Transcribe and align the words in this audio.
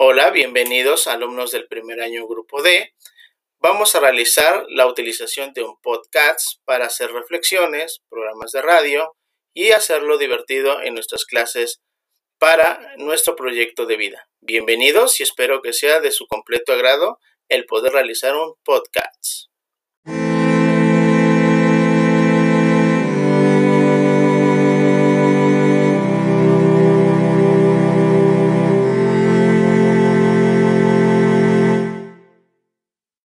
Hola, 0.00 0.30
bienvenidos 0.30 1.08
alumnos 1.08 1.50
del 1.50 1.66
primer 1.66 2.00
año 2.00 2.28
Grupo 2.28 2.62
D. 2.62 2.94
Vamos 3.58 3.96
a 3.96 4.00
realizar 4.00 4.64
la 4.68 4.86
utilización 4.86 5.52
de 5.54 5.64
un 5.64 5.76
podcast 5.82 6.60
para 6.64 6.86
hacer 6.86 7.10
reflexiones, 7.10 8.00
programas 8.08 8.52
de 8.52 8.62
radio 8.62 9.16
y 9.52 9.72
hacerlo 9.72 10.16
divertido 10.16 10.80
en 10.82 10.94
nuestras 10.94 11.24
clases 11.24 11.80
para 12.38 12.94
nuestro 12.98 13.34
proyecto 13.34 13.86
de 13.86 13.96
vida. 13.96 14.28
Bienvenidos 14.40 15.18
y 15.18 15.24
espero 15.24 15.62
que 15.62 15.72
sea 15.72 15.98
de 15.98 16.12
su 16.12 16.28
completo 16.28 16.72
agrado 16.72 17.18
el 17.48 17.66
poder 17.66 17.92
realizar 17.92 18.36
un 18.36 18.54
podcast. 18.62 19.48